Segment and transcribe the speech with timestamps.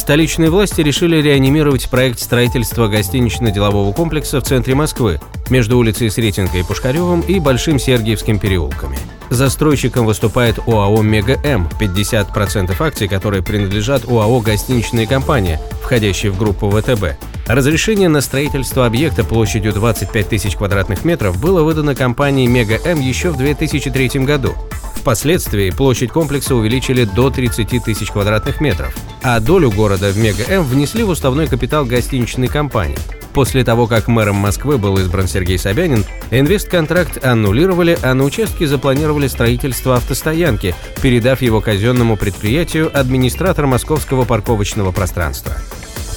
[0.00, 6.62] Столичные власти решили реанимировать проект строительства гостинично-делового комплекса в центре Москвы между улицей Сретенкой и
[6.62, 8.98] Пушкаревым и Большим Сергиевским переулками.
[9.28, 17.20] Застройщиком выступает ОАО «Мега-М», 50% акций, которые принадлежат ОАО «Гостиничная компания», входящей в группу ВТБ.
[17.52, 23.36] Разрешение на строительство объекта площадью 25 тысяч квадратных метров было выдано компании «Мега-М» еще в
[23.36, 24.54] 2003 году.
[24.94, 31.02] Впоследствии площадь комплекса увеличили до 30 тысяч квадратных метров, а долю города в Мега-М внесли
[31.02, 32.98] в уставной капитал гостиничной компании.
[33.32, 39.26] После того, как мэром Москвы был избран Сергей Собянин, инвестконтракт аннулировали, а на участке запланировали
[39.26, 45.56] строительство автостоянки, передав его казенному предприятию администратор московского парковочного пространства.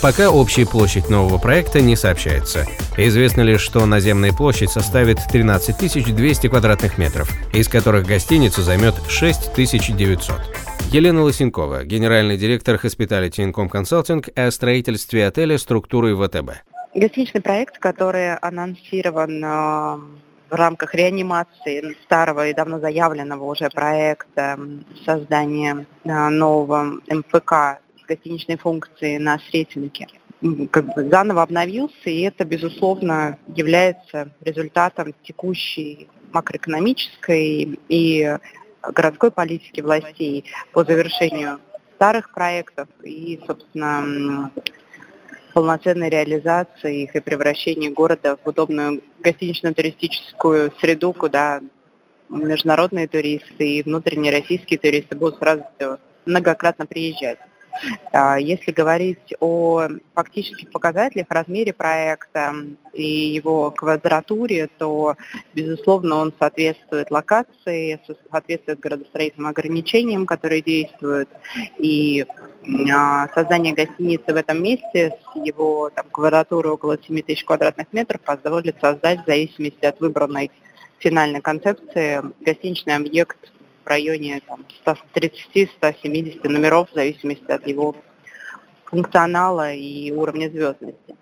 [0.04, 2.66] Пока общая площадь нового проекта не сообщается.
[2.98, 10.42] Известно лишь, что наземная площадь составит 13 200 квадратных метров, из которых гостиница займет 6900.
[10.92, 16.52] Елена Лысенкова, генеральный директор Hospitality Income Consulting о строительстве отеля структурой ВТБ.
[16.94, 19.48] Гостиничный проект, который анонсирован э,
[20.50, 24.60] в рамках реанимации старого и давно заявленного уже проекта
[25.06, 27.80] создания э, нового МФК
[28.16, 30.08] гостиничной функции на Сретенке
[30.72, 38.38] как бы заново обновился, и это, безусловно, является результатом текущей макроэкономической и
[38.82, 41.60] городской политики властей по завершению
[41.96, 44.52] старых проектов и, собственно,
[45.54, 51.62] полноценной реализации их и превращения города в удобную гостинично-туристическую среду, куда
[52.30, 55.64] международные туристы и внутренние российские туристы будут сразу
[56.26, 57.38] многократно приезжать.
[58.12, 62.54] А, если говорить о фактических показателях, размере проекта
[62.94, 65.16] и его квадратуре, то,
[65.54, 68.00] безусловно, он соответствует локации,
[68.32, 71.30] соответствует градостроительным ограничениям, которые действуют.
[71.78, 72.26] И
[72.94, 78.22] а, создание гостиницы в этом месте с его там, квадратурой около 7 тысяч квадратных метров
[78.22, 80.52] позволит создать в зависимости от выбранной
[81.00, 83.38] финальной концепции гостиничный объект
[83.84, 84.42] в районе
[84.86, 87.96] 130-170 номеров в зависимости от его
[88.86, 91.16] функционала и уровня звездности.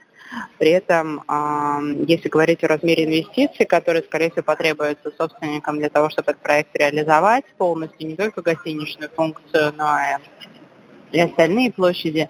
[0.58, 1.24] При этом,
[2.08, 6.76] если говорить о размере инвестиций, которые, скорее всего, потребуются собственникам для того, чтобы этот проект
[6.76, 9.98] реализовать полностью, не только гостиничную функцию, но
[11.12, 12.30] и остальные площади,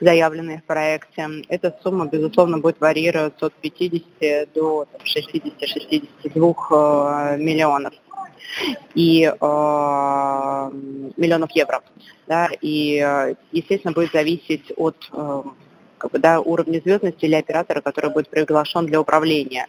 [0.00, 7.94] заявленные в проекте, эта сумма, безусловно, будет варьироваться от 50 до 60-62 э, миллионов
[8.94, 9.34] и э,
[11.16, 11.82] миллионов евро.
[12.26, 15.42] Да, и, э, естественно, будет зависеть от э,
[15.98, 19.66] как бы, да, уровня звездности или оператора, который будет приглашен для управления.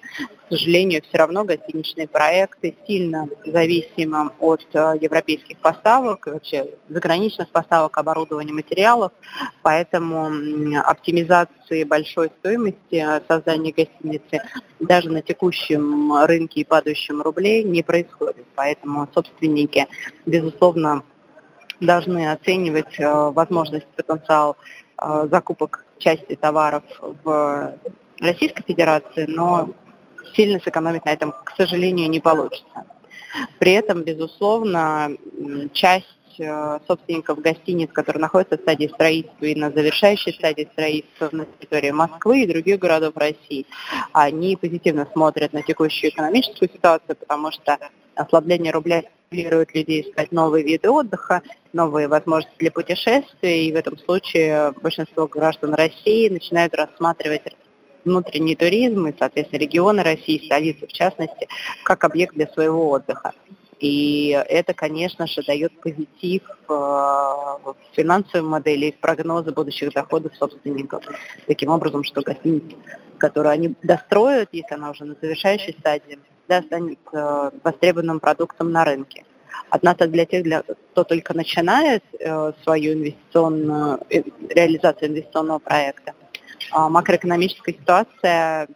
[0.47, 7.97] К сожалению, все равно гостиничные проекты сильно зависимы от э, европейских поставок, вообще заграничных поставок
[7.97, 9.11] оборудования материалов,
[9.61, 10.31] поэтому
[10.83, 14.41] оптимизации большой стоимости создания гостиницы
[14.79, 18.45] даже на текущем рынке и падающем рубле не происходит.
[18.59, 19.87] Поэтому собственники,
[20.25, 21.03] безусловно,
[21.79, 24.57] должны оценивать э, возможность, потенциал
[25.01, 26.83] э, закупок части товаров
[27.23, 27.73] в
[28.19, 29.69] Российской Федерации, но
[30.35, 32.83] сильно сэкономить на этом, к сожалению, не получится.
[33.59, 35.11] При этом, безусловно,
[35.71, 41.45] часть э, собственников гостиниц, которые находятся в стадии строительства и на завершающей стадии строительства на
[41.45, 43.65] территории Москвы и других городов России,
[44.11, 47.77] они позитивно смотрят на текущую экономическую ситуацию, потому что
[48.19, 51.41] ослабление рубля стимулирует людей искать новые виды отдыха,
[51.73, 57.43] новые возможности для путешествий, и в этом случае большинство граждан России начинают рассматривать
[58.05, 61.47] внутренний туризм и, соответственно, регионы России, столицы в частности,
[61.83, 63.33] как объект для своего отдыха.
[63.79, 70.35] И это, конечно же, дает позитив э, в финансовой модели и в прогнозы будущих доходов
[70.35, 71.05] собственников.
[71.47, 72.75] Таким образом, что гостиница,
[73.17, 76.19] которую они достроят, если она уже на завершающей стадии,
[76.49, 79.23] да, станет э, востребованным продуктом на рынке.
[79.69, 86.13] Однако для тех, для, кто только начинает э, свою инвестиционную, э, реализацию инвестиционного проекта,
[86.75, 88.67] э, макроэкономическая ситуация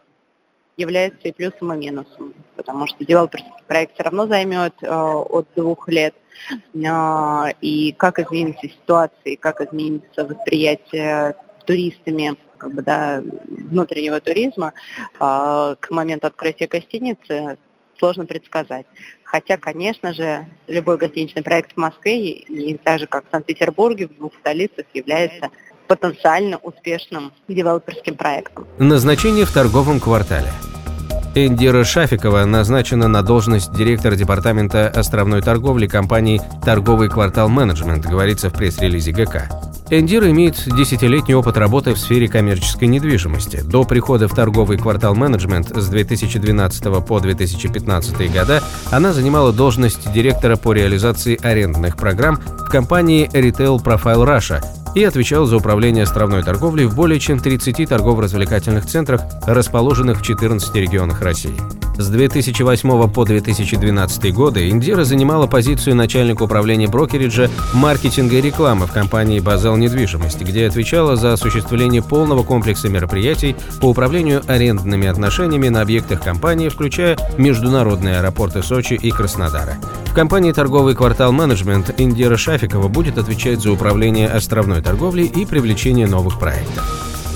[0.76, 5.88] является и плюсом, и минусом, потому что девелоперский проект все равно займет э, от двух
[5.88, 6.14] лет,
[6.74, 14.72] э, и как изменится ситуация, и как изменится восприятие туристами как бы, да, внутреннего туризма
[15.20, 17.58] э, к моменту открытия гостиницы,
[17.98, 18.86] сложно предсказать.
[19.22, 24.16] Хотя, конечно же, любой гостиничный проект в Москве, и так же как в Санкт-Петербурге, в
[24.16, 25.50] двух столицах, является
[25.86, 28.66] потенциально успешным девелоперским проектом.
[28.78, 30.48] Назначение в торговом квартале–
[31.36, 38.54] Эндира Шафикова назначена на должность директора департамента островной торговли компании «Торговый квартал менеджмент», говорится в
[38.54, 39.48] пресс-релизе ГК.
[39.90, 43.60] Эндира имеет десятилетний опыт работы в сфере коммерческой недвижимости.
[43.62, 50.56] До прихода в торговый квартал менеджмент с 2012 по 2015 года она занимала должность директора
[50.56, 54.64] по реализации арендных программ в компании Retail Profile Russia,
[54.94, 60.74] и отвечал за управление островной торговлей в более чем 30 торгово-развлекательных центрах, расположенных в 14
[60.76, 61.54] регионах России.
[61.96, 68.92] С 2008 по 2012 годы Индира занимала позицию начальника управления брокериджа, маркетинга и рекламы в
[68.92, 75.82] компании «Базал недвижимость», где отвечала за осуществление полного комплекса мероприятий по управлению арендными отношениями на
[75.82, 79.76] объектах компании, включая международные аэропорты Сочи и Краснодара.
[80.06, 86.08] В компании «Торговый квартал менеджмент» Индира Шафикова будет отвечать за управление островной торговлей и привлечение
[86.08, 86.84] новых проектов.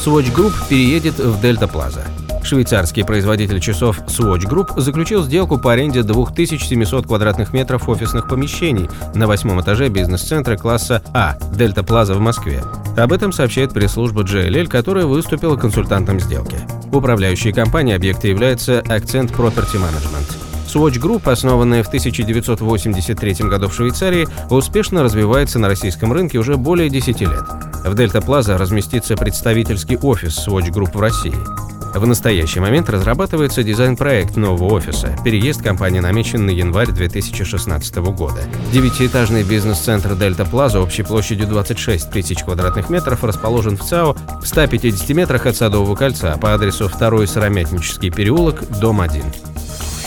[0.04, 2.04] Swatch Group переедет в Дельта Плаза.
[2.43, 9.26] Швейцарский производитель часов Swatch Group заключил сделку по аренде 2700 квадратных метров офисных помещений на
[9.26, 12.62] восьмом этаже бизнес-центра класса А «Дельта Плаза» в Москве.
[12.96, 16.56] Об этом сообщает пресс-служба JLL, которая выступила консультантом сделки.
[16.93, 20.49] Управляющей компанией объекта является Accent Property Management.
[20.69, 26.90] Swatch Group, основанная в 1983 году в Швейцарии, успешно развивается на российском рынке уже более
[26.90, 27.44] 10 лет.
[27.85, 31.35] В Дельта Плаза разместится представительский офис Swatch Group в России.
[31.94, 35.17] В настоящий момент разрабатывается дизайн-проект нового офиса.
[35.25, 38.43] Переезд компании намечен на январь 2016 года.
[38.73, 45.08] Девятиэтажный бизнес-центр Дельта Плаза общей площадью 26 тысяч квадратных метров расположен в ЦАО в 150
[45.11, 49.23] метрах от Садового кольца по адресу 2 Сыромятнический переулок, дом 1.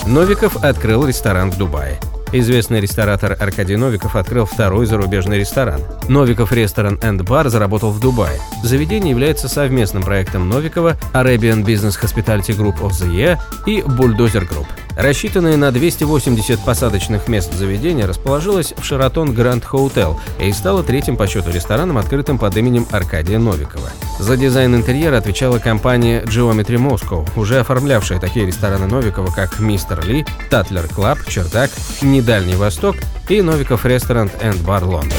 [0.07, 1.99] Новиков открыл ресторан в Дубае.
[2.33, 5.81] Известный ресторатор Аркадий Новиков открыл второй зарубежный ресторан.
[6.07, 8.39] Novikov Restaurant and Bar заработал в Дубае.
[8.63, 14.67] Заведение является совместным проектом Новикова, Arabian Business Hospitality Group of the Year и Bulldozer Group.
[14.95, 21.27] Рассчитанное на 280 посадочных мест заведение расположилось в Sheraton Grand Hotel и стало третьим по
[21.27, 23.89] счету рестораном, открытым под именем Аркадия Новикова.
[24.19, 30.05] За дизайн интерьера отвечала компания Geometry Moscow, уже оформлявшая такие рестораны Новикова, как Mr.
[30.05, 31.71] Lee, Tatler Club, Чердак,
[32.01, 32.97] Недальний Восток
[33.29, 35.17] и Новиков Ресторан энд Бар Лондон.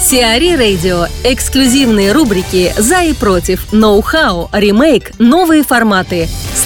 [0.00, 1.06] Сиари Радио.
[1.24, 6.28] Эксклюзивные рубрики «За и против», «Ноу-хау», «Ремейк», «Новые форматы».